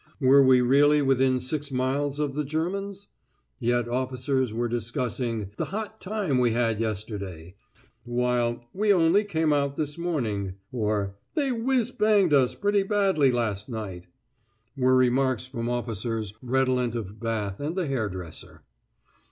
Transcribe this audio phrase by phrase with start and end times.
[0.19, 3.07] Were we really within six miles of the Germans?
[3.59, 7.53] Yet officers were discussing "the hot time we had yesterday";
[8.03, 13.69] while "we only came out this morning," or "they whizz banged us pretty badly last
[13.69, 14.07] night,"
[14.75, 18.63] were remarks from officers redolent of bath and the hairdresser!